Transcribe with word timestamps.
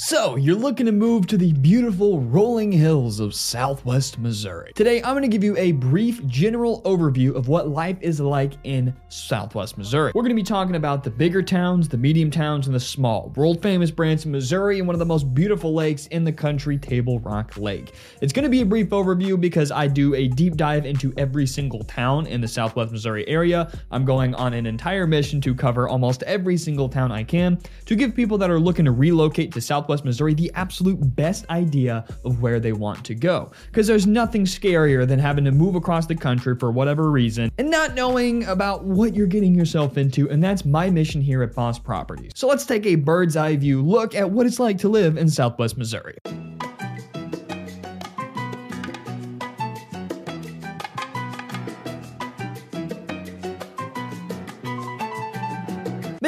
So, 0.00 0.36
you're 0.36 0.54
looking 0.54 0.86
to 0.86 0.92
move 0.92 1.26
to 1.26 1.36
the 1.36 1.52
beautiful 1.54 2.20
rolling 2.20 2.70
hills 2.70 3.18
of 3.18 3.34
southwest 3.34 4.16
Missouri. 4.16 4.70
Today, 4.76 5.02
I'm 5.02 5.12
going 5.12 5.22
to 5.22 5.28
give 5.28 5.42
you 5.42 5.56
a 5.56 5.72
brief 5.72 6.24
general 6.24 6.80
overview 6.82 7.34
of 7.34 7.48
what 7.48 7.70
life 7.70 7.96
is 8.00 8.20
like 8.20 8.52
in 8.62 8.94
southwest 9.08 9.76
Missouri. 9.76 10.12
We're 10.14 10.22
going 10.22 10.28
to 10.28 10.36
be 10.36 10.44
talking 10.44 10.76
about 10.76 11.02
the 11.02 11.10
bigger 11.10 11.42
towns, 11.42 11.88
the 11.88 11.96
medium 11.96 12.30
towns, 12.30 12.68
and 12.68 12.76
the 12.76 12.80
small. 12.80 13.32
World 13.34 13.60
famous 13.60 13.90
Branson, 13.90 14.30
Missouri, 14.30 14.78
and 14.78 14.86
one 14.86 14.94
of 14.94 15.00
the 15.00 15.04
most 15.04 15.34
beautiful 15.34 15.74
lakes 15.74 16.06
in 16.06 16.22
the 16.22 16.30
country, 16.30 16.78
Table 16.78 17.18
Rock 17.18 17.56
Lake. 17.56 17.94
It's 18.20 18.32
going 18.32 18.44
to 18.44 18.48
be 18.48 18.60
a 18.60 18.66
brief 18.66 18.90
overview 18.90 19.38
because 19.40 19.72
I 19.72 19.88
do 19.88 20.14
a 20.14 20.28
deep 20.28 20.54
dive 20.54 20.86
into 20.86 21.12
every 21.16 21.44
single 21.48 21.82
town 21.82 22.28
in 22.28 22.40
the 22.40 22.46
southwest 22.46 22.92
Missouri 22.92 23.26
area. 23.26 23.76
I'm 23.90 24.04
going 24.04 24.36
on 24.36 24.54
an 24.54 24.64
entire 24.64 25.08
mission 25.08 25.40
to 25.40 25.56
cover 25.56 25.88
almost 25.88 26.22
every 26.22 26.56
single 26.56 26.88
town 26.88 27.10
I 27.10 27.24
can 27.24 27.58
to 27.86 27.96
give 27.96 28.14
people 28.14 28.38
that 28.38 28.48
are 28.48 28.60
looking 28.60 28.84
to 28.84 28.92
relocate 28.92 29.50
to 29.54 29.60
southwest 29.60 29.87
Southwest 29.88 30.04
Missouri 30.04 30.34
the 30.34 30.52
absolute 30.54 30.98
best 31.16 31.48
idea 31.48 32.04
of 32.22 32.42
where 32.42 32.60
they 32.60 32.72
want 32.72 33.02
to 33.06 33.14
go. 33.14 33.50
Because 33.68 33.86
there's 33.86 34.06
nothing 34.06 34.44
scarier 34.44 35.08
than 35.08 35.18
having 35.18 35.46
to 35.46 35.50
move 35.50 35.76
across 35.76 36.04
the 36.04 36.14
country 36.14 36.54
for 36.58 36.70
whatever 36.70 37.10
reason 37.10 37.50
and 37.56 37.70
not 37.70 37.94
knowing 37.94 38.44
about 38.44 38.84
what 38.84 39.16
you're 39.16 39.26
getting 39.26 39.54
yourself 39.54 39.96
into. 39.96 40.28
And 40.28 40.44
that's 40.44 40.66
my 40.66 40.90
mission 40.90 41.22
here 41.22 41.42
at 41.42 41.54
Boss 41.54 41.78
Properties. 41.78 42.32
So 42.34 42.48
let's 42.48 42.66
take 42.66 42.84
a 42.84 42.96
bird's 42.96 43.34
eye 43.34 43.56
view 43.56 43.80
look 43.82 44.14
at 44.14 44.30
what 44.30 44.44
it's 44.44 44.60
like 44.60 44.76
to 44.78 44.90
live 44.90 45.16
in 45.16 45.30
Southwest 45.30 45.78
Missouri. 45.78 46.18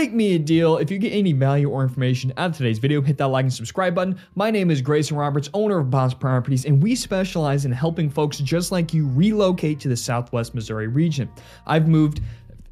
Make 0.01 0.15
me 0.15 0.35
a 0.35 0.39
deal. 0.39 0.79
If 0.79 0.91
you 0.91 0.97
get 0.97 1.11
any 1.11 1.35
value 1.35 1.69
or 1.69 1.83
information 1.83 2.33
out 2.39 2.53
of 2.53 2.57
today's 2.57 2.79
video, 2.79 3.03
hit 3.03 3.19
that 3.19 3.27
like 3.27 3.43
and 3.43 3.53
subscribe 3.53 3.95
button. 3.95 4.19
My 4.35 4.51
name 4.51 4.71
is 4.71 4.81
Greyson 4.81 5.15
Roberts, 5.15 5.51
owner 5.53 5.79
of 5.79 5.91
Boss 5.91 6.15
Properties, 6.15 6.65
and 6.65 6.83
we 6.83 6.95
specialize 6.95 7.67
in 7.67 7.73
helping 7.73 8.09
folks 8.09 8.39
just 8.39 8.73
like 8.73 8.95
you 8.95 9.11
relocate 9.11 9.79
to 9.81 9.89
the 9.89 9.97
Southwest 9.99 10.55
Missouri 10.55 10.89
region. 10.89 11.29
I've 11.67 11.87
moved 11.87 12.23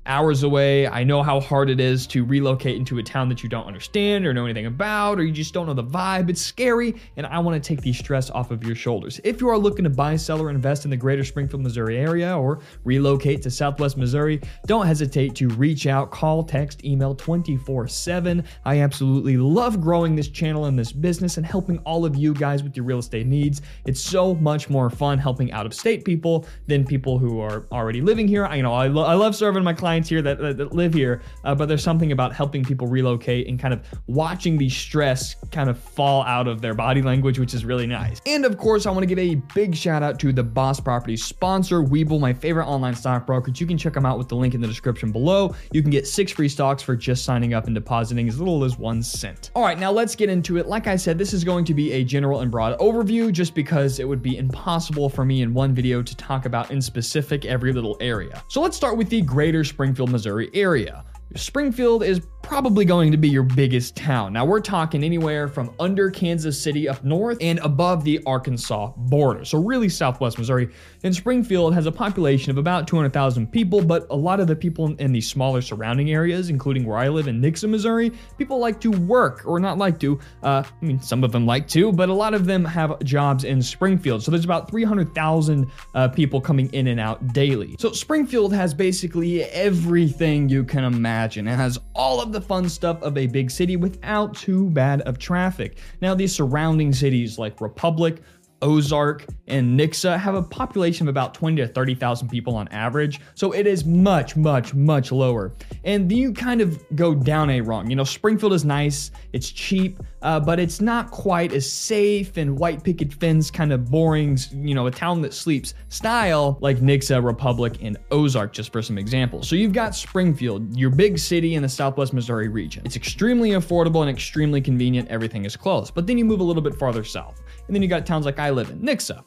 hours 0.09 0.43
away. 0.43 0.87
I 0.89 1.05
know 1.05 1.23
how 1.23 1.39
hard 1.39 1.71
it 1.71 1.81
is 1.81 2.07
to 2.09 2.25
relocate 2.25 2.77
into 2.77 2.99
a 2.99 3.03
town 3.03 3.29
that 3.29 3.43
you 3.43 3.49
don't 3.49 3.67
understand 3.67 4.27
or 4.27 4.33
know 4.35 4.45
anything 4.45 4.67
about, 4.67 5.19
or 5.19 5.25
you 5.25 5.33
just 5.33 5.55
don't 5.55 5.67
know 5.67 5.75
the 5.75 5.85
vibe. 5.85 6.31
It's 6.31 6.41
scary, 6.41 6.95
and 7.17 7.27
I 7.27 7.39
want 7.39 7.63
to 7.63 7.67
take 7.69 7.83
the 7.83 7.93
stress 7.93 8.31
off 8.31 8.51
of 8.51 8.65
your 8.65 8.75
shoulders. 8.75 9.21
If 9.25 9.41
you 9.41 9.49
are 9.49 9.59
looking 9.59 9.85
to 9.85 9.91
buy, 9.91 10.17
sell, 10.17 10.41
or 10.41 10.51
invest 10.51 10.85
in 10.85 10.91
the 10.91 10.97
greater 10.97 11.25
Springfield, 11.25 11.63
Missouri 11.63 11.99
area, 11.99 12.37
or 12.37 12.61
relocate 12.85 13.43
to 13.43 13.51
Southwest 13.51 13.97
Missouri, 13.97 14.41
don't 14.67 14.87
hesitate 14.87 15.35
to 15.37 15.49
reach 15.51 15.87
out, 15.87 16.11
call, 16.11 16.43
text, 16.43 16.85
email 16.85 17.15
24 17.15 17.89
7. 17.89 18.45
I 18.65 18.81
absolutely 18.81 19.37
love 19.37 19.81
growing 19.81 20.17
this 20.17 20.29
channel 20.29 20.65
and 20.65 20.79
this 20.79 20.93
business 20.93 21.37
and 21.37 21.45
helping 21.47 21.79
all 21.81 22.05
of 22.05 22.17
you 22.17 22.35
guys 22.35 22.63
with 22.63 22.77
your 22.77 22.85
real 22.85 22.99
estate 22.99 23.27
needs. 23.27 23.63
It's 23.87 24.01
so 24.01 24.35
much 24.35 24.71
more 24.71 24.91
fun 24.91 25.19
helping 25.19 25.53
out 25.53 25.67
of 25.67 25.75
state 25.75 26.05
people 26.05 26.47
than 26.67 26.85
people 26.85 27.19
who 27.19 27.41
are 27.41 27.67
already 27.73 28.01
living 28.01 28.27
here. 28.29 28.47
I 28.47 28.57
you 28.57 28.63
know 28.63 28.75
I, 28.75 28.89
lo- 28.89 29.05
I 29.05 29.15
love 29.15 29.37
serving 29.37 29.63
my 29.63 29.73
clients 29.73 29.98
clients 29.99 30.09
here 30.09 30.23
that, 30.23 30.57
that, 30.57 30.73
live 30.73 30.95
here, 30.95 31.23
uh, 31.45 31.55
but 31.55 31.67
there's 31.69 31.83
something 31.83 32.13
about 32.13 32.33
helping 32.33 32.65
people 32.65 32.87
relocate 32.87 33.49
and 33.49 33.59
kind 33.59 33.75
of 33.75 33.83
watching 34.07 34.57
the 34.57 34.69
stress 34.69 35.35
kind 35.51 35.69
of 35.69 35.79
fall 35.79 36.23
out 36.23 36.47
of 36.47 36.61
their 36.61 36.75
body 36.75 37.03
language, 37.03 37.39
which 37.39 37.53
is 37.53 37.65
really 37.65 37.87
nice. 37.87 38.21
And 38.27 38.45
of 38.45 38.59
course, 38.59 38.87
I 38.87 38.91
want 38.91 39.03
to 39.03 39.07
give 39.07 39.19
a 39.19 39.35
big 39.55 39.75
shout 39.75 40.03
out 40.03 40.21
to 40.21 40.33
the 40.33 40.43
Boss 40.45 40.79
Property 40.79 41.17
sponsor, 41.17 41.83
Webull, 41.83 42.21
my 42.21 42.33
favorite 42.33 42.67
online 42.67 42.95
stock 42.95 43.27
brokerage. 43.27 43.61
You 43.61 43.67
can 43.67 43.77
check 43.77 43.95
them 43.95 44.07
out 44.07 44.19
with 44.19 44.29
the 44.29 44.37
link 44.37 44.55
in 44.55 44.61
the 44.61 44.69
description 44.69 45.11
below. 45.11 45.55
You 45.73 45.83
can 45.83 45.91
get 45.91 46.07
six 46.07 46.31
free 46.31 46.49
stocks 46.49 46.83
for 46.83 46.95
just 46.95 47.25
signing 47.25 47.55
up 47.55 47.67
and 47.67 47.75
depositing 47.75 48.29
as 48.29 48.39
little 48.39 48.63
as 48.63 48.79
one 48.79 49.03
cent. 49.03 49.51
All 49.57 49.65
right, 49.65 49.79
now 49.79 49.91
let's 49.91 50.15
get 50.15 50.29
into 50.29 50.59
it. 50.59 50.67
Like 50.69 50.87
I 50.87 50.97
said, 50.97 51.19
this 51.19 51.33
is 51.33 51.43
going 51.43 51.65
to 51.65 51.75
be 51.75 51.93
a 51.93 52.05
general 52.05 52.41
and 52.41 52.51
broad 52.51 52.79
overview 52.79 53.33
just 53.33 53.55
because 53.55 53.99
it 53.99 54.07
would 54.07 54.23
be 54.23 54.37
impossible 54.37 55.09
for 55.09 55.25
me 55.25 55.43
in 55.43 55.53
one 55.53 55.75
video 55.75 56.03
to 56.03 56.17
talk 56.17 56.47
about 56.47 56.71
in 56.71 56.81
specific 56.81 57.45
every 57.45 57.73
little 57.73 57.97
area. 58.01 58.43
So 58.49 58.61
let's 58.61 58.77
start 58.77 58.97
with 58.97 59.09
the 59.09 59.23
greater 59.23 59.65
Springfield, 59.79 60.11
Missouri 60.11 60.51
area. 60.55 61.05
Springfield 61.37 62.03
is 62.03 62.21
probably 62.49 62.87
going 62.87 63.13
to 63.13 63.19
be 63.19 63.29
your 63.29 63.43
biggest 63.43 63.95
town. 63.95 64.33
Now, 64.33 64.47
we're 64.47 64.63
talking 64.63 65.05
anywhere 65.05 65.49
from 65.49 65.71
under 65.79 66.11
Kansas 66.11 66.59
City 66.59 66.89
up 66.89 67.05
north 67.05 67.37
and 67.43 67.59
above 67.59 68.05
the 68.05 68.23
Arkansas 68.25 68.91
border. 68.97 69.45
So, 69.45 69.63
really, 69.63 69.91
southwest 69.91 70.39
Missouri. 70.39 70.71
And 71.05 71.15
Springfield 71.15 71.75
has 71.75 71.85
a 71.85 71.93
population 71.93 72.51
of 72.51 72.57
about 72.57 72.89
200,000 72.89 73.53
people, 73.53 73.83
but 73.85 74.07
a 74.09 74.17
lot 74.17 74.41
of 74.41 74.47
the 74.47 74.57
people 74.57 74.97
in 74.97 75.13
the 75.13 75.21
smaller 75.21 75.61
surrounding 75.61 76.11
areas, 76.11 76.49
including 76.49 76.87
where 76.87 76.97
I 76.97 77.09
live 77.09 77.29
in 77.29 77.39
Nixa, 77.39 77.69
Missouri, 77.69 78.13
people 78.39 78.59
like 78.59 78.81
to 78.81 78.93
work, 78.93 79.43
or 79.45 79.61
not 79.61 79.77
like 79.77 80.01
to. 80.01 80.19
Uh, 80.43 80.63
I 80.65 80.85
mean, 80.85 81.03
some 81.03 81.25
of 81.25 81.33
them 81.33 81.45
like 81.45 81.69
to, 81.69 81.93
but 81.93 82.09
a 82.09 82.15
lot 82.15 82.33
of 82.33 82.47
them 82.47 82.65
have 82.65 82.99
jobs 83.01 83.45
in 83.45 83.61
Springfield. 83.61 84.23
So, 84.23 84.31
there's 84.31 84.47
about 84.47 84.71
300,000 84.71 85.71
uh, 85.95 86.09
people 86.09 86.41
coming 86.41 86.73
in 86.73 86.87
and 86.87 86.99
out 86.99 87.35
daily. 87.35 87.77
So, 87.79 87.93
Springfield 87.93 88.55
has 88.55 88.73
basically 88.73 89.45
everything 89.45 90.49
you 90.49 90.65
can 90.65 90.85
imagine. 90.85 91.47
It 91.47 91.57
has 91.57 91.79
all 91.95 92.23
of 92.23 92.33
the 92.33 92.38
the 92.39 92.47
fun 92.47 92.69
stuff 92.69 93.03
of 93.03 93.19
a 93.19 93.27
big 93.27 93.51
city 93.51 93.77
without 93.77 94.33
too 94.33 94.71
bad 94.71 95.01
of 95.01 95.19
traffic. 95.19 95.79
Now, 96.01 96.15
these 96.15 96.33
surrounding 96.33 96.93
cities 96.93 97.37
like 97.37 97.61
Republic, 97.61 98.23
Ozark, 98.63 99.25
and 99.47 99.79
Nixa 99.79 100.19
have 100.19 100.35
a 100.35 100.43
population 100.43 101.07
of 101.07 101.11
about 101.11 101.35
20 101.35 101.57
to 101.57 101.69
30,000 101.69 102.29
people 102.29 102.57
on 102.57 102.69
average, 102.69 103.21
so 103.35 103.53
it 103.53 103.67
is 103.67 103.85
much, 103.85 104.37
much, 104.37 104.75
much 104.75 105.13
lower. 105.13 105.53
And 105.85 106.11
you 106.11 106.33
kind 106.33 106.61
of 106.61 106.83
go 106.97 107.15
down 107.15 107.51
a 107.51 107.61
rung. 107.61 107.89
You 107.89 107.97
know, 107.97 108.05
Springfield 108.05 108.53
is 108.53 108.65
nice, 108.65 109.11
it's 109.33 109.51
cheap, 109.51 110.01
uh, 110.23 110.41
but 110.41 110.59
it's 110.59 110.81
not 110.81 111.11
quite 111.11 111.53
as 111.53 111.71
safe 111.71 112.37
and 112.37 112.59
white 112.59 112.83
picket 112.83 113.13
fence 113.13 113.51
kind 113.51 113.73
of 113.73 113.91
boring, 113.91 114.39
you 114.53 114.75
know, 114.75 114.87
a 114.87 114.91
town 114.91 115.23
that 115.23 115.33
sleeps 115.33 115.75
style 115.89 116.59
like 116.61 116.79
Nixa, 116.79 117.23
Republic, 117.25 117.79
and 117.81 117.97
Ozark, 118.11 118.53
just 118.53 118.73
for 118.73 118.83
some 118.83 118.99
examples. 118.99 119.49
So 119.49 119.57
you've 119.57 119.73
got 119.73 119.95
Springfield, 119.95 120.77
your 120.77 120.91
big 120.91 121.19
city 121.19 121.55
in 121.55 121.63
the 121.63 121.69
southwest 121.69 122.13
Missouri 122.13 122.49
region. 122.49 122.83
It's 122.85 122.97
extremely 122.97 123.51
affordable 123.51 124.01
and 124.01 124.11
extremely 124.11 124.61
convenient, 124.61 125.09
everything 125.09 125.45
is 125.45 125.57
close. 125.57 125.91
But 125.91 126.07
then 126.07 126.19
you 126.19 126.25
move 126.25 126.41
a 126.41 126.45
little 126.45 126.63
bit 126.63 126.75
farther 126.75 127.05
south, 127.05 127.43
and 127.67 127.75
then 127.75 127.83
you 127.83 127.89
got 127.89 128.05
towns 128.05 128.27
like 128.27 128.39
I 128.39 128.48
live 128.51 128.71
in, 128.71 128.81
Nixa, 128.81 129.23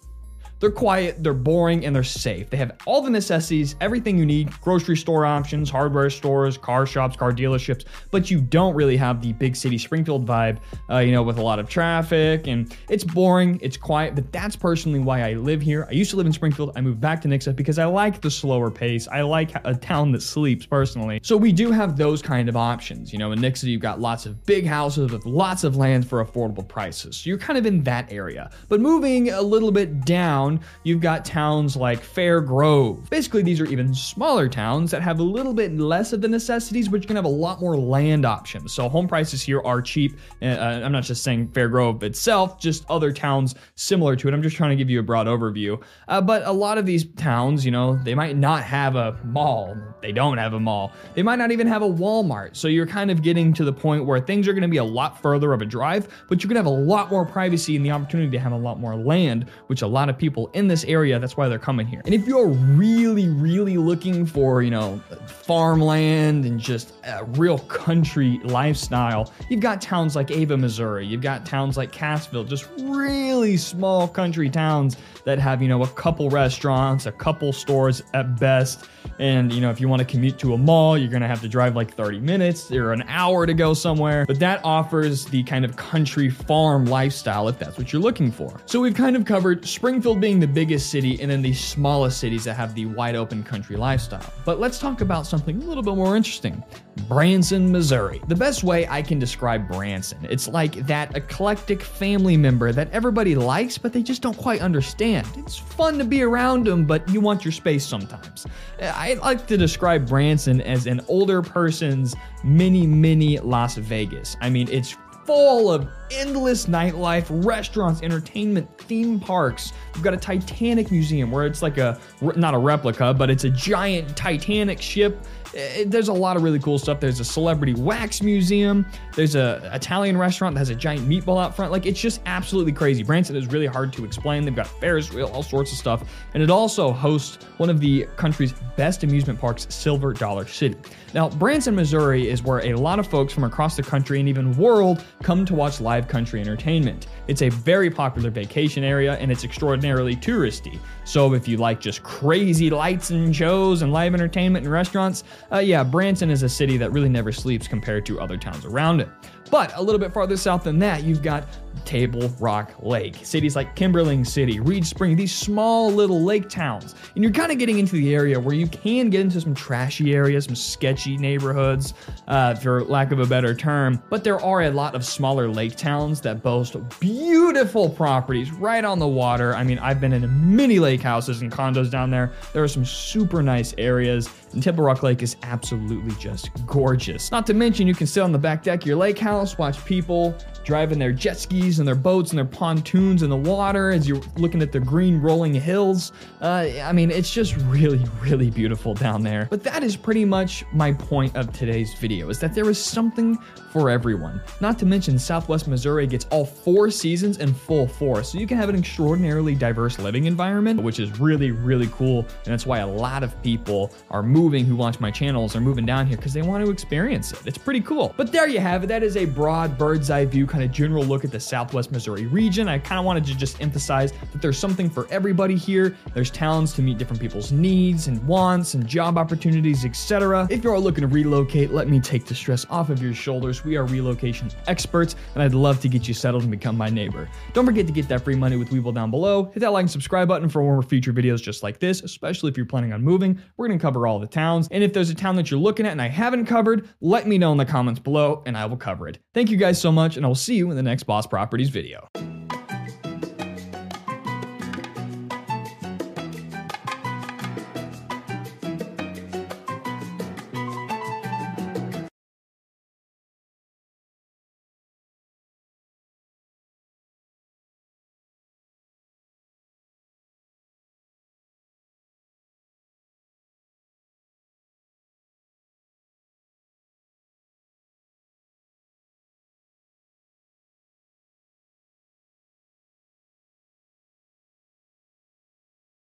they're 0.61 0.71
quiet, 0.71 1.21
they're 1.23 1.33
boring, 1.33 1.85
and 1.85 1.93
they're 1.95 2.03
safe. 2.03 2.49
They 2.49 2.57
have 2.57 2.77
all 2.85 3.01
the 3.01 3.09
necessities, 3.09 3.75
everything 3.81 4.17
you 4.17 4.25
need 4.25 4.51
grocery 4.61 4.95
store 4.95 5.25
options, 5.25 5.69
hardware 5.69 6.09
stores, 6.09 6.57
car 6.57 6.85
shops, 6.85 7.17
car 7.17 7.33
dealerships, 7.33 7.83
but 8.11 8.31
you 8.31 8.39
don't 8.39 8.75
really 8.75 8.95
have 8.95 9.21
the 9.21 9.33
big 9.33 9.55
city 9.55 9.77
Springfield 9.77 10.25
vibe, 10.25 10.59
uh, 10.89 10.99
you 10.99 11.11
know, 11.11 11.23
with 11.23 11.39
a 11.39 11.41
lot 11.41 11.59
of 11.59 11.67
traffic. 11.67 12.47
And 12.47 12.75
it's 12.89 13.03
boring, 13.03 13.59
it's 13.61 13.75
quiet, 13.75 14.15
but 14.15 14.31
that's 14.31 14.55
personally 14.55 14.99
why 14.99 15.27
I 15.27 15.33
live 15.33 15.61
here. 15.61 15.87
I 15.89 15.93
used 15.93 16.11
to 16.11 16.17
live 16.17 16.27
in 16.27 16.33
Springfield. 16.33 16.71
I 16.75 16.81
moved 16.81 17.01
back 17.01 17.21
to 17.21 17.27
Nixa 17.27 17.55
because 17.55 17.79
I 17.79 17.85
like 17.85 18.21
the 18.21 18.31
slower 18.31 18.69
pace. 18.69 19.07
I 19.07 19.21
like 19.21 19.51
a 19.65 19.73
town 19.73 20.11
that 20.11 20.21
sleeps 20.21 20.65
personally. 20.65 21.19
So 21.23 21.35
we 21.35 21.51
do 21.51 21.71
have 21.71 21.97
those 21.97 22.21
kind 22.21 22.47
of 22.47 22.55
options. 22.55 23.11
You 23.11 23.17
know, 23.17 23.31
in 23.31 23.39
Nixa, 23.39 23.63
you've 23.63 23.81
got 23.81 23.99
lots 23.99 24.27
of 24.27 24.45
big 24.45 24.67
houses 24.67 25.11
with 25.11 25.25
lots 25.25 25.63
of 25.63 25.75
land 25.75 26.07
for 26.07 26.23
affordable 26.23 26.67
prices. 26.67 27.17
So 27.17 27.29
you're 27.29 27.39
kind 27.39 27.57
of 27.57 27.65
in 27.65 27.81
that 27.83 28.11
area. 28.11 28.51
But 28.69 28.79
moving 28.79 29.31
a 29.31 29.41
little 29.41 29.71
bit 29.71 30.05
down, 30.05 30.50
town, 30.57 30.65
you've 30.83 31.01
got 31.01 31.25
towns 31.25 31.75
like 31.75 32.01
Fair 32.01 32.41
Grove. 32.41 33.09
Basically, 33.09 33.43
these 33.43 33.59
are 33.59 33.65
even 33.65 33.93
smaller 33.93 34.47
towns 34.47 34.91
that 34.91 35.01
have 35.01 35.19
a 35.19 35.23
little 35.23 35.53
bit 35.53 35.77
less 35.77 36.13
of 36.13 36.21
the 36.21 36.27
necessities, 36.27 36.87
but 36.87 37.01
you 37.01 37.07
can 37.07 37.15
have 37.15 37.25
a 37.25 37.29
lot 37.29 37.61
more 37.61 37.77
land 37.77 38.25
options. 38.25 38.73
So 38.73 38.89
home 38.89 39.07
prices 39.07 39.41
here 39.41 39.61
are 39.61 39.81
cheap. 39.81 40.17
Uh, 40.41 40.45
I'm 40.45 40.91
not 40.91 41.03
just 41.03 41.23
saying 41.23 41.49
Fair 41.49 41.69
Grove 41.69 42.03
itself, 42.03 42.59
just 42.59 42.85
other 42.89 43.11
towns 43.11 43.55
similar 43.75 44.15
to 44.15 44.27
it. 44.27 44.33
I'm 44.33 44.43
just 44.43 44.55
trying 44.55 44.71
to 44.71 44.75
give 44.75 44.89
you 44.89 44.99
a 44.99 45.03
broad 45.03 45.27
overview. 45.27 45.81
Uh, 46.07 46.21
but 46.21 46.43
a 46.45 46.51
lot 46.51 46.77
of 46.77 46.85
these 46.85 47.05
towns, 47.15 47.65
you 47.65 47.71
know, 47.71 47.97
they 48.03 48.15
might 48.15 48.37
not 48.37 48.63
have 48.63 48.95
a 48.95 49.17
mall. 49.23 49.75
They 50.01 50.11
don't 50.11 50.37
have 50.37 50.53
a 50.53 50.59
mall. 50.59 50.91
They 51.13 51.23
might 51.23 51.37
not 51.37 51.51
even 51.51 51.67
have 51.67 51.83
a 51.83 51.89
Walmart. 51.89 52.55
So 52.55 52.67
you're 52.67 52.87
kind 52.87 53.11
of 53.11 53.21
getting 53.21 53.53
to 53.53 53.63
the 53.63 53.73
point 53.73 54.05
where 54.05 54.19
things 54.19 54.47
are 54.47 54.53
going 54.53 54.63
to 54.63 54.67
be 54.67 54.77
a 54.77 54.83
lot 54.83 55.21
further 55.21 55.53
of 55.53 55.61
a 55.61 55.65
drive, 55.65 56.07
but 56.27 56.43
you're 56.43 56.49
going 56.49 56.63
to 56.63 56.69
have 56.69 56.79
a 56.79 56.83
lot 56.83 57.11
more 57.11 57.25
privacy 57.25 57.75
and 57.75 57.85
the 57.85 57.91
opportunity 57.91 58.31
to 58.31 58.39
have 58.39 58.51
a 58.51 58.57
lot 58.57 58.79
more 58.79 58.95
land, 58.95 59.45
which 59.67 59.83
a 59.83 59.87
lot 59.87 60.09
of 60.09 60.17
people 60.17 60.40
people 60.41 60.59
in 60.59 60.67
this 60.67 60.83
area. 60.85 61.19
That's 61.19 61.37
why 61.37 61.47
they're 61.47 61.59
coming 61.59 61.87
here. 61.87 62.01
And 62.05 62.13
if 62.13 62.27
you're 62.27 62.47
really, 62.47 63.29
really 63.29 63.77
looking 63.77 64.25
for, 64.25 64.61
you 64.61 64.71
know, 64.71 65.01
farmland 65.27 66.45
and 66.45 66.59
just 66.59 66.93
a 67.03 67.23
real 67.25 67.59
country 67.59 68.39
lifestyle, 68.43 69.31
you've 69.49 69.61
got 69.61 69.81
towns 69.81 70.15
like 70.15 70.31
Ava, 70.31 70.57
Missouri. 70.57 71.05
You've 71.05 71.21
got 71.21 71.45
towns 71.45 71.77
like 71.77 71.91
Cassville, 71.91 72.47
just 72.47 72.67
really 72.79 73.57
small 73.57 74.07
country 74.07 74.49
towns 74.49 74.97
that 75.25 75.39
have, 75.39 75.61
you 75.61 75.67
know, 75.67 75.83
a 75.83 75.87
couple 75.87 76.29
restaurants, 76.29 77.05
a 77.05 77.11
couple 77.11 77.53
stores 77.53 78.01
at 78.13 78.39
best. 78.39 78.85
And, 79.19 79.53
you 79.53 79.61
know, 79.61 79.69
if 79.69 79.79
you 79.79 79.87
want 79.87 79.99
to 79.99 80.05
commute 80.05 80.39
to 80.39 80.53
a 80.53 80.57
mall, 80.57 80.97
you're 80.97 81.09
going 81.09 81.21
to 81.21 81.27
have 81.27 81.41
to 81.41 81.47
drive 81.47 81.75
like 81.75 81.93
30 81.93 82.19
minutes 82.19 82.71
or 82.71 82.91
an 82.91 83.03
hour 83.07 83.45
to 83.45 83.53
go 83.53 83.73
somewhere. 83.73 84.25
But 84.25 84.39
that 84.39 84.61
offers 84.63 85.25
the 85.25 85.43
kind 85.43 85.63
of 85.63 85.75
country 85.75 86.29
farm 86.29 86.85
lifestyle 86.85 87.47
if 87.47 87.59
that's 87.59 87.77
what 87.77 87.93
you're 87.93 88.01
looking 88.01 88.31
for. 88.31 88.59
So 88.65 88.79
we've 88.79 88.95
kind 88.95 89.15
of 89.15 89.25
covered 89.25 89.67
Springfield 89.67 90.19
being 90.21 90.30
being 90.31 90.39
the 90.39 90.47
biggest 90.47 90.89
city 90.89 91.19
and 91.21 91.29
then 91.29 91.41
the 91.41 91.53
smallest 91.53 92.17
cities 92.17 92.45
that 92.45 92.53
have 92.53 92.73
the 92.73 92.85
wide 92.85 93.17
open 93.17 93.43
country 93.43 93.75
lifestyle. 93.75 94.23
But 94.45 94.61
let's 94.61 94.79
talk 94.79 95.01
about 95.01 95.27
something 95.27 95.61
a 95.61 95.65
little 95.65 95.83
bit 95.83 95.93
more 95.93 96.15
interesting 96.15 96.63
Branson, 97.09 97.69
Missouri. 97.69 98.21
The 98.29 98.35
best 98.35 98.63
way 98.63 98.87
I 98.87 99.01
can 99.01 99.19
describe 99.19 99.67
Branson, 99.67 100.25
it's 100.29 100.47
like 100.47 100.87
that 100.87 101.17
eclectic 101.17 101.81
family 101.81 102.37
member 102.37 102.71
that 102.71 102.89
everybody 102.93 103.35
likes, 103.35 103.77
but 103.77 103.91
they 103.91 104.01
just 104.01 104.21
don't 104.21 104.37
quite 104.37 104.61
understand. 104.61 105.27
It's 105.35 105.57
fun 105.57 105.97
to 105.97 106.05
be 106.05 106.21
around 106.21 106.65
them, 106.65 106.85
but 106.85 107.09
you 107.09 107.19
want 107.19 107.43
your 107.43 107.51
space 107.51 107.85
sometimes. 107.85 108.47
I 108.81 109.15
like 109.15 109.47
to 109.47 109.57
describe 109.57 110.07
Branson 110.07 110.61
as 110.61 110.87
an 110.87 111.01
older 111.09 111.41
person's 111.41 112.15
mini, 112.41 112.87
mini 112.87 113.37
Las 113.39 113.75
Vegas. 113.75 114.37
I 114.39 114.49
mean, 114.49 114.69
it's 114.71 114.95
full 115.25 115.71
of 115.71 115.87
endless 116.11 116.65
nightlife, 116.65 117.25
restaurants, 117.45 118.01
entertainment, 118.01 118.69
theme 118.79 119.19
parks. 119.19 119.73
We've 119.93 120.03
got 120.03 120.13
a 120.13 120.17
Titanic 120.17 120.91
museum 120.91 121.31
where 121.31 121.45
it's 121.45 121.61
like 121.61 121.77
a, 121.77 121.99
not 122.35 122.53
a 122.53 122.57
replica, 122.57 123.13
but 123.13 123.29
it's 123.29 123.43
a 123.43 123.49
giant 123.49 124.15
Titanic 124.15 124.81
ship 124.81 125.25
it, 125.53 125.91
there's 125.91 126.07
a 126.07 126.13
lot 126.13 126.37
of 126.37 126.43
really 126.43 126.59
cool 126.59 126.77
stuff. 126.77 126.99
There's 126.99 127.19
a 127.19 127.25
celebrity 127.25 127.73
wax 127.73 128.21
museum. 128.21 128.85
There's 129.15 129.35
a 129.35 129.69
Italian 129.73 130.17
restaurant 130.17 130.55
that 130.55 130.59
has 130.59 130.69
a 130.69 130.75
giant 130.75 131.07
meatball 131.07 131.41
out 131.41 131.55
front. 131.55 131.71
Like 131.71 131.85
it's 131.85 131.99
just 131.99 132.21
absolutely 132.25 132.71
crazy. 132.71 133.03
Branson 133.03 133.35
is 133.35 133.47
really 133.47 133.65
hard 133.65 133.93
to 133.93 134.05
explain. 134.05 134.45
They've 134.45 134.55
got 134.55 134.67
Ferris 134.67 135.11
wheel, 135.11 135.27
all 135.27 135.43
sorts 135.43 135.71
of 135.71 135.77
stuff, 135.77 136.03
and 136.33 136.41
it 136.41 136.49
also 136.49 136.91
hosts 136.91 137.43
one 137.57 137.69
of 137.69 137.79
the 137.79 138.07
country's 138.15 138.53
best 138.75 139.03
amusement 139.03 139.39
parks, 139.39 139.67
Silver 139.69 140.13
Dollar 140.13 140.45
City. 140.47 140.77
Now, 141.13 141.27
Branson, 141.29 141.75
Missouri 141.75 142.29
is 142.29 142.41
where 142.41 142.65
a 142.65 142.73
lot 142.73 142.97
of 142.97 143.05
folks 143.05 143.33
from 143.33 143.43
across 143.43 143.75
the 143.75 143.83
country 143.83 144.19
and 144.19 144.29
even 144.29 144.55
world 144.55 145.03
come 145.21 145.45
to 145.45 145.53
watch 145.53 145.81
live 145.81 146.07
country 146.07 146.39
entertainment. 146.39 147.07
It's 147.27 147.41
a 147.41 147.49
very 147.49 147.89
popular 147.89 148.29
vacation 148.29 148.83
area 148.83 149.15
and 149.15 149.29
it's 149.31 149.43
extraordinarily 149.43 150.15
touristy. 150.15 150.79
So 151.03 151.33
if 151.33 151.47
you 151.47 151.57
like 151.57 151.81
just 151.81 152.01
crazy 152.03 152.69
lights 152.69 153.09
and 153.09 153.35
shows 153.35 153.81
and 153.81 153.91
live 153.91 154.13
entertainment 154.13 154.63
and 154.65 154.71
restaurants, 154.71 155.25
uh, 155.51 155.59
yeah, 155.59 155.83
Branson 155.83 156.29
is 156.29 156.43
a 156.43 156.49
city 156.49 156.77
that 156.77 156.91
really 156.91 157.09
never 157.09 157.31
sleeps 157.31 157.67
compared 157.67 158.05
to 158.07 158.19
other 158.19 158.37
towns 158.37 158.65
around 158.65 158.99
it. 158.99 159.09
But 159.49 159.75
a 159.75 159.81
little 159.81 159.99
bit 159.99 160.13
farther 160.13 160.37
south 160.37 160.63
than 160.63 160.79
that, 160.79 161.03
you've 161.03 161.21
got 161.21 161.45
Table 161.85 162.31
Rock 162.39 162.73
Lake. 162.81 163.17
Cities 163.23 163.55
like 163.55 163.75
Kimberling 163.75 164.25
City, 164.25 164.59
Reed 164.59 164.85
Spring, 164.85 165.15
these 165.15 165.33
small 165.33 165.91
little 165.91 166.23
lake 166.23 166.49
towns. 166.49 166.95
And 167.15 167.23
you're 167.23 167.33
kind 167.33 167.51
of 167.51 167.57
getting 167.57 167.79
into 167.79 167.95
the 167.95 168.13
area 168.13 168.39
where 168.39 168.55
you 168.55 168.67
can 168.67 169.09
get 169.09 169.21
into 169.21 169.41
some 169.41 169.53
trashy 169.53 170.13
areas, 170.13 170.45
some 170.45 170.55
sketchy 170.55 171.17
neighborhoods, 171.17 171.93
uh, 172.27 172.55
for 172.55 172.83
lack 172.85 173.11
of 173.11 173.19
a 173.19 173.25
better 173.25 173.53
term. 173.53 174.01
But 174.09 174.23
there 174.23 174.39
are 174.39 174.63
a 174.63 174.71
lot 174.71 174.95
of 174.95 175.05
smaller 175.05 175.47
lake 175.47 175.75
towns 175.75 176.21
that 176.21 176.41
boast 176.41 176.75
beautiful 176.99 177.89
properties 177.89 178.51
right 178.51 178.83
on 178.83 178.99
the 178.99 179.07
water. 179.07 179.55
I 179.55 179.63
mean, 179.63 179.79
I've 179.79 179.99
been 179.99 180.13
in 180.13 180.55
many 180.55 180.79
lake 180.79 181.01
houses 181.01 181.41
and 181.41 181.51
condos 181.51 181.89
down 181.89 182.11
there. 182.11 182.31
There 182.53 182.63
are 182.63 182.67
some 182.67 182.85
super 182.85 183.41
nice 183.41 183.73
areas. 183.77 184.29
And 184.53 184.61
Table 184.61 184.83
Rock 184.83 185.03
Lake 185.03 185.21
is 185.21 185.37
absolutely 185.43 186.13
just 186.15 186.49
gorgeous. 186.65 187.31
Not 187.31 187.47
to 187.47 187.53
mention, 187.53 187.87
you 187.87 187.95
can 187.95 188.07
sit 188.07 188.21
on 188.21 188.31
the 188.31 188.39
back 188.39 188.63
deck 188.63 188.81
of 188.81 188.87
your 188.87 188.97
lake 188.97 189.17
house, 189.17 189.57
watch 189.57 189.83
people 189.85 190.35
driving 190.63 190.99
their 190.99 191.11
jet 191.11 191.37
skis 191.37 191.60
and 191.61 191.87
their 191.87 191.95
boats 191.95 192.31
and 192.31 192.37
their 192.37 192.45
pontoons 192.45 193.21
in 193.21 193.29
the 193.29 193.37
water 193.37 193.91
as 193.91 194.07
you're 194.07 194.21
looking 194.37 194.61
at 194.61 194.71
the 194.71 194.79
green 194.79 195.21
rolling 195.21 195.53
hills. 195.53 196.11
Uh, 196.41 196.67
I 196.83 196.91
mean, 196.91 197.11
it's 197.11 197.31
just 197.31 197.55
really, 197.67 198.03
really 198.21 198.49
beautiful 198.49 198.93
down 198.93 199.21
there. 199.21 199.47
But 199.49 199.63
that 199.63 199.83
is 199.83 199.95
pretty 199.95 200.25
much 200.25 200.65
my 200.73 200.93
point 200.93 201.35
of 201.35 201.53
today's 201.53 201.93
video, 201.93 202.29
is 202.29 202.39
that 202.39 202.55
there 202.55 202.69
is 202.69 202.83
something 202.83 203.37
for 203.71 203.89
everyone. 203.89 204.41
Not 204.59 204.79
to 204.79 204.85
mention, 204.85 205.19
Southwest 205.19 205.67
Missouri 205.67 206.07
gets 206.07 206.25
all 206.25 206.45
four 206.45 206.89
seasons 206.89 207.37
in 207.37 207.53
full 207.53 207.87
force, 207.87 208.31
so 208.31 208.39
you 208.39 208.47
can 208.47 208.57
have 208.57 208.69
an 208.69 208.75
extraordinarily 208.75 209.55
diverse 209.55 209.99
living 209.99 210.25
environment, 210.25 210.81
which 210.81 210.99
is 210.99 211.19
really, 211.19 211.51
really 211.51 211.87
cool. 211.93 212.19
And 212.19 212.45
that's 212.45 212.65
why 212.65 212.79
a 212.79 212.87
lot 212.87 213.23
of 213.23 213.41
people 213.43 213.93
are 214.09 214.23
moving 214.23 214.65
who 214.65 214.75
watch 214.75 214.99
my 214.99 215.11
channels 215.11 215.55
are 215.55 215.61
moving 215.61 215.85
down 215.85 216.07
here 216.07 216.17
because 216.17 216.33
they 216.33 216.41
want 216.41 216.65
to 216.65 216.71
experience 216.71 217.31
it. 217.31 217.39
It's 217.45 217.57
pretty 217.57 217.81
cool. 217.81 218.13
But 218.17 218.31
there 218.31 218.47
you 218.47 218.59
have 218.59 218.83
it. 218.83 218.87
That 218.87 219.03
is 219.03 219.15
a 219.15 219.25
broad 219.25 219.77
bird's 219.77 220.09
eye 220.09 220.25
view 220.25 220.45
kind 220.47 220.63
of 220.63 220.71
general 220.71 221.03
look 221.03 221.23
at 221.23 221.31
the 221.31 221.39
Southwest 221.51 221.91
Missouri 221.91 222.27
region. 222.27 222.69
I 222.69 222.79
kind 222.79 222.97
of 222.97 223.03
wanted 223.03 223.25
to 223.25 223.35
just 223.35 223.61
emphasize 223.61 224.13
that 224.13 224.41
there's 224.41 224.57
something 224.57 224.89
for 224.89 225.05
everybody 225.11 225.57
here. 225.57 225.97
There's 226.13 226.31
towns 226.31 226.71
to 226.75 226.81
meet 226.81 226.97
different 226.97 227.21
people's 227.21 227.51
needs 227.51 228.07
and 228.07 228.25
wants 228.25 228.73
and 228.73 228.87
job 228.87 229.17
opportunities, 229.17 229.83
etc. 229.83 230.47
If 230.49 230.63
you're 230.63 230.79
looking 230.79 231.01
to 231.01 231.07
relocate, 231.07 231.71
let 231.71 231.89
me 231.89 231.99
take 231.99 232.25
the 232.25 232.33
stress 232.33 232.65
off 232.69 232.89
of 232.89 233.03
your 233.03 233.13
shoulders. 233.13 233.65
We 233.65 233.75
are 233.75 233.85
relocation 233.85 234.49
experts, 234.67 235.17
and 235.33 235.43
I'd 235.43 235.53
love 235.53 235.81
to 235.81 235.89
get 235.89 236.07
you 236.07 236.13
settled 236.13 236.43
and 236.43 236.51
become 236.51 236.77
my 236.77 236.89
neighbor. 236.89 237.27
Don't 237.51 237.65
forget 237.65 237.85
to 237.85 237.91
get 237.91 238.07
that 238.07 238.23
free 238.23 238.35
money 238.35 238.55
with 238.55 238.69
Webull 238.69 238.95
down 238.95 239.11
below. 239.11 239.51
Hit 239.53 239.59
that 239.59 239.73
like 239.73 239.83
and 239.83 239.91
subscribe 239.91 240.29
button 240.29 240.47
for 240.47 240.61
more 240.61 240.81
future 240.81 241.11
videos 241.11 241.41
just 241.41 241.63
like 241.63 241.79
this, 241.79 242.01
especially 242.01 242.49
if 242.49 242.55
you're 242.55 242.65
planning 242.65 242.93
on 242.93 243.03
moving. 243.03 243.37
We're 243.57 243.67
going 243.67 243.77
to 243.77 243.83
cover 243.83 244.07
all 244.07 244.19
the 244.19 244.27
towns. 244.27 244.69
And 244.71 244.85
if 244.85 244.93
there's 244.93 245.09
a 245.09 245.15
town 245.15 245.35
that 245.35 245.51
you're 245.51 245.59
looking 245.59 245.85
at 245.85 245.91
and 245.91 246.01
I 246.01 246.07
haven't 246.07 246.45
covered, 246.45 246.87
let 247.01 247.27
me 247.27 247.37
know 247.37 247.51
in 247.51 247.57
the 247.57 247.65
comments 247.65 247.99
below 247.99 248.41
and 248.45 248.57
I 248.57 248.65
will 248.67 248.77
cover 248.77 249.09
it. 249.09 249.19
Thank 249.33 249.49
you 249.49 249.57
guys 249.57 249.81
so 249.81 249.91
much, 249.91 250.15
and 250.15 250.25
I 250.25 250.29
will 250.29 250.35
see 250.35 250.55
you 250.55 250.69
in 250.69 250.77
the 250.77 250.83
next 250.83 251.03
Boss 251.03 251.27
Properties 251.41 251.71
video. 251.71 252.30